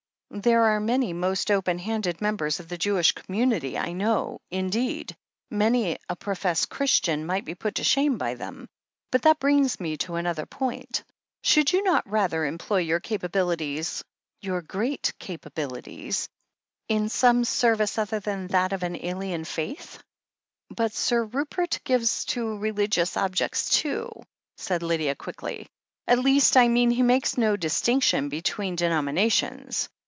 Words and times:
There 0.33 0.63
are 0.63 0.79
many 0.79 1.11
most 1.11 1.51
open 1.51 1.77
handed 1.77 2.21
members 2.21 2.61
of 2.61 2.69
the 2.69 2.77
Jewish 2.77 3.11
commimity, 3.13 3.77
I 3.77 3.91
know— 3.91 4.39
indeed, 4.49 5.13
many 5.49 5.97
a 6.07 6.15
professed 6.15 6.69
Christian 6.69 7.25
might 7.25 7.43
be 7.43 7.53
put 7.53 7.75
to 7.75 7.83
shame 7.83 8.17
by 8.17 8.35
them. 8.35 8.69
But 9.11 9.23
that 9.23 9.41
brings 9.41 9.81
me 9.81 9.97
to 9.97 10.15
another 10.15 10.45
point. 10.45 11.03
Should 11.41 11.73
you 11.73 11.83
not 11.83 12.09
rather 12.09 12.45
employ 12.45 12.77
your 12.79 13.01
capabilities— 13.01 14.05
^your 14.41 14.65
great 14.65 15.13
capabilities— 15.19 16.29
in 16.87 17.09
some 17.09 17.43
service 17.43 17.97
other 17.97 18.21
than 18.21 18.47
that 18.47 18.71
of 18.71 18.83
an 18.83 19.03
alien 19.03 19.43
faith?" 19.43 20.01
"But 20.69 20.93
Sir 20.93 21.25
Rupert 21.25 21.81
gives 21.83 22.23
to 22.31 22.57
religious 22.57 23.17
objects 23.17 23.69
too," 23.69 24.09
said 24.55 24.81
Lydia 24.81 25.13
quickly. 25.13 25.67
"At 26.07 26.19
least, 26.19 26.55
I 26.55 26.69
mean 26.69 26.89
he 26.89 27.03
makes 27.03 27.37
no 27.37 27.57
distinc 27.57 28.03
tion 28.03 28.29
between 28.29 28.77
denominations. 28.77 29.89